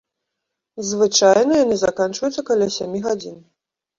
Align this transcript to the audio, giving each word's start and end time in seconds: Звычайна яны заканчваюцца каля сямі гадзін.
Звычайна 0.91 1.53
яны 1.65 1.77
заканчваюцца 1.81 2.45
каля 2.49 2.67
сямі 2.79 2.99
гадзін. 3.07 3.37